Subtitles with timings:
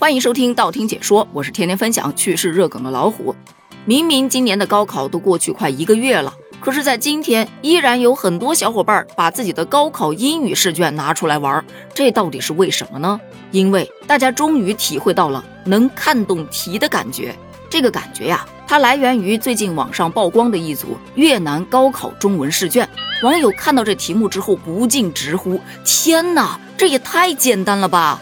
[0.00, 3.36] 欢迎收听道听解说，我是天天分享趣事热梗的老虎。
[3.84, 13.20] 明明今年的高考都过去快一个月了，可是，在今天依然有很多小伙伴把自己的高考英语试卷拿出来玩，这到底是为什么呢？
[13.50, 17.36] 因为大家终于体会到了能看懂题的感觉。
[17.68, 22.88] 这个感觉呀，它来源于最近网上曝光的一组越南高考中文试卷。
[23.22, 28.18] 网友看到这题目之后，不禁直呼：“天哪，这也太简单了吧！”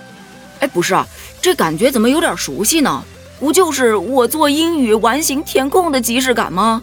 [0.60, 1.06] 哎，不是啊，
[1.40, 3.02] 这感觉怎么有点熟悉呢？
[3.38, 6.82] 不就是我做英语完形填空的即视感吗？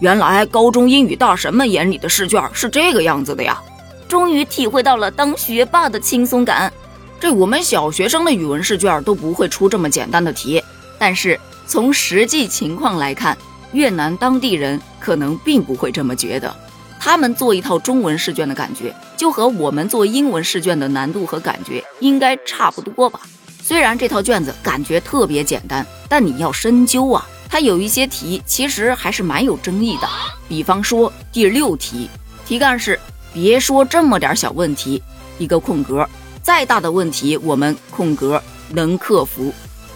[0.00, 3.60] 原来高中英语大神们眼里的试卷是这个样子的呀！
[4.08, 6.72] 终于体会到了当学霸的轻松感。
[7.18, 10.62] 这我们小学生的语文试卷都不会出这么简单的题，
[10.98, 11.38] 但是。
[11.68, 13.36] 从实际情况来看，
[13.72, 16.54] 越南当地人可能并不会这么觉得。
[16.98, 23.20] 他们做一套中文试卷的感觉，就和我们做英文试卷的难度和感觉应该差不多吧。
[23.62, 30.08] 虽然这套卷子感觉特别简单，但你要深究啊，它有一些题其实还是蛮有争议的。
[30.48, 32.08] 比方说第六题，
[32.46, 32.98] 题干是
[33.32, 35.02] “别说这么点小问题”，
[35.38, 36.08] 一个空格，
[36.42, 39.52] 再大的问题我们空格能克服。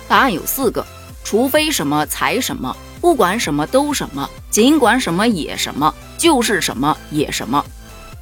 [0.08, 0.84] 答案有四个。
[1.22, 7.64] 除非什么才什么，不管什么都什么，尽管什么也什么，就是什么也什么。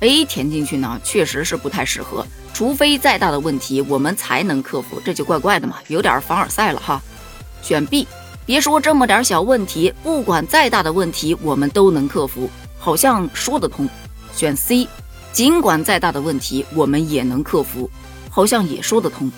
[0.01, 2.25] A 填进去呢，确实是不太适合。
[2.55, 7.03] 除非再大的问题我们才能克服，这就怪怪的嘛，有点凡尔赛了哈。
[7.63, 8.07] 选 B，
[8.47, 12.49] 别说这么点小问题，不管再大的问题我们都能克服，
[12.79, 13.89] 好像说得通。
[14.33, 14.87] 选 C，
[15.33, 17.91] 尽管再大的问题我们也能克服，
[18.31, 19.31] 好像也说得通。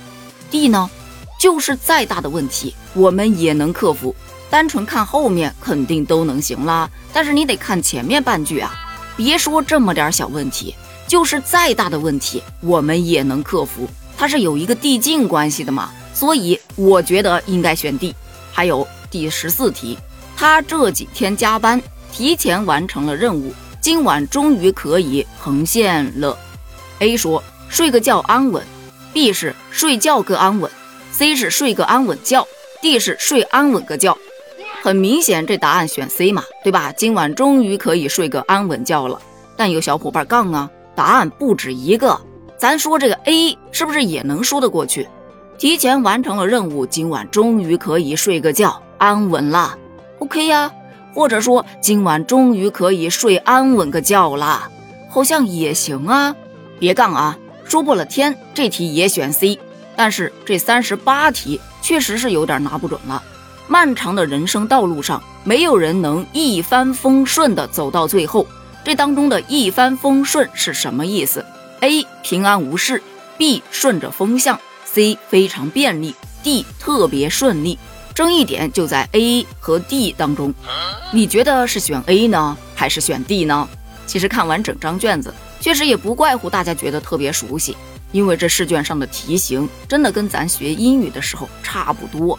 [0.51, 0.91] D 呢？
[1.39, 4.15] 就是再大的问题，我们也能克服。
[4.51, 8.75] 单纯看后面肯定都能行啦，但是你得看前面半句啊！
[9.17, 10.75] 别说这么点小问题，
[11.07, 13.89] 就是再大的问题，我们也能克服。
[14.19, 18.15] 它是有一个递进关系的嘛，所以我觉得应该选 D。
[18.53, 19.97] 还有第十四题，
[20.37, 21.81] 他这几天加班，
[22.13, 26.37] 提前完成了任务，今晚终于可以横线了。
[26.99, 28.65] A 说睡个觉安稳
[29.13, 30.71] ，B 是睡觉个安稳。
[31.13, 32.47] C 是睡个安稳觉
[32.81, 34.17] ，D 是睡安稳个觉。
[34.83, 36.91] 很明显，这答案选 C 嘛，对吧？
[36.97, 39.21] 今晚终于可以睡个安稳觉了。
[39.55, 42.19] 但有小伙伴杠啊，答案不止一个。
[42.57, 45.07] 咱说这个 A 是不是也能说得过去？
[45.59, 49.77] 提前完成了任务，今晚终于可以睡个觉，安稳了。
[50.19, 50.73] OK 呀，
[51.13, 54.71] 或者说今晚终于可以睡安稳个觉啦，
[55.11, 56.35] 好像也行啊。
[56.79, 59.59] 别杠啊，说破了天，这题也选 C。
[59.95, 63.23] 但是这三十八题确实是有点拿不准了。
[63.71, 68.45] 漫长的人生道路上，没有人能一帆风顺的走到最后。
[68.83, 71.47] 这当中的一帆风顺是什么意思
[71.79, 73.01] ？A 平安无事
[73.39, 77.79] ，B 顺着风向，C 非常便利，D 特别顺利。
[78.13, 80.53] 争议点就在 A 和 D 当中。
[81.13, 83.69] 你觉得是选 A 呢，还是选 D 呢？
[84.05, 87.77] 其实看完整张卷子，确实也不怪乎大家觉得特别熟悉。
[88.11, 92.37] 因为这试卷上的题型真的跟咱学英语的时候差不多。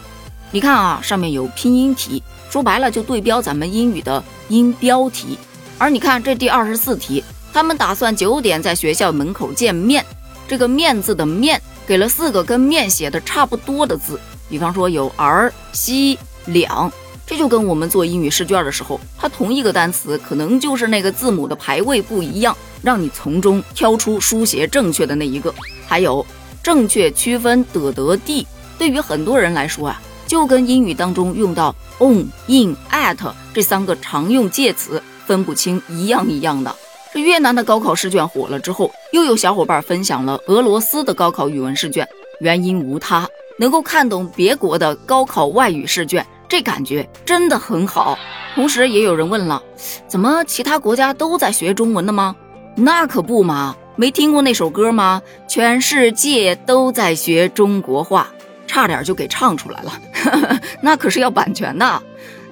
[0.54, 5.38] 你看啊，上面有拼音题，说白了就对标咱们英语的音标题。
[5.78, 7.24] 而你看这第二十四题，
[7.54, 10.04] 他们打算九点在学校门口见面，
[10.46, 14.20] 这个面字的面给了四个跟面写的差不多的字，
[14.50, 16.92] 比方说有儿、西、两，
[17.26, 22.54] 这就跟我们做英语试卷的时候，它同一个单词可能就是那个字母的排位不一样。
[22.82, 25.54] 让你从中挑出书写正确的那一个，
[25.86, 26.26] 还有
[26.62, 28.46] 正确区分的得地。
[28.76, 30.02] 对于很多人来说啊，
[30.32, 33.18] 就跟英语当中用到 on、in、at
[33.52, 36.74] 这三个常用介词分不清一样一样的。
[37.12, 42.08] 这越南的高考试卷火了之后，又有小伙伴分享了俄罗斯的高考语文试卷，
[42.40, 43.28] 原因无他，
[43.58, 48.18] 能够看懂别国的高考外语试卷，这感觉真的很好。
[48.54, 49.62] 同时也有人问了，
[50.08, 52.34] 怎么其他国家都在学中文的吗？
[52.74, 55.20] 那可不嘛，没听过那首歌吗？
[55.46, 58.32] 全世界都在学中国话，
[58.66, 60.00] 差点就给唱出来了。
[60.82, 62.02] 那可是要版权的。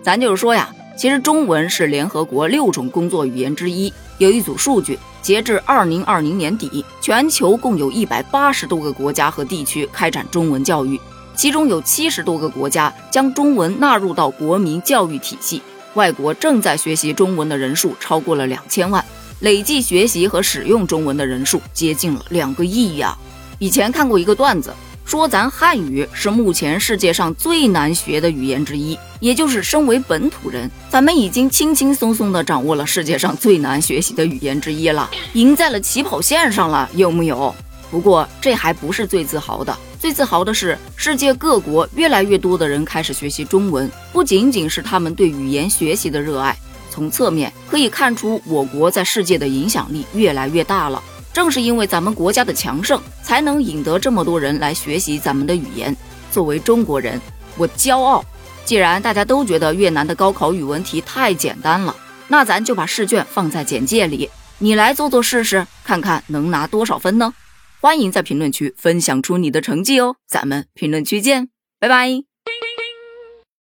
[0.03, 3.93] 咱就是说呀，其实中文是联合国六种工作语言之一。
[4.19, 11.01] 有一组数据，截至二零二零年底，全球共有一百八十多个国家和地区开展中文教育，
[11.35, 15.63] 其中有七十多个国家将中文纳入到国民教育体系。
[15.95, 19.05] 外国正在学习中文的人数超过了两千万。
[19.41, 23.17] 累计学习和使用中文的人数接近了两个亿呀！
[23.59, 24.71] 以前看过一个段子，
[25.11, 37.53] 说咱汉语是目前世界上最难学的语言之一，也就是身为本土人，咱们已经轻轻松松地掌握了世界上最难学习的语言之一了，赢在了起跑线上了，有木有？
[37.91, 46.57] 不过这还不是最自豪的，最自豪的是世界各国越来越多的人开始学习中文，不仅仅是他们对语言学习的热爱，
[46.89, 51.03] 从侧面可以看出我国在世界的影响力越来越大了。
[51.33, 55.97] 正是因为咱们国家的强盛，才能引得这么多人来学习咱们的语言。
[56.31, 57.21] 作为中国人，
[57.57, 58.25] 我骄傲。
[58.65, 61.97] 既然大家都觉得越南的高考语文题太简单了，
[62.29, 67.35] 那咱就把试卷放在简介里，你来做做试试，看看能拿多少分呢？
[67.81, 71.49] 欢迎在评论区分享出你的成绩哦，咱们评论区见，
[71.81, 72.30] 拜拜。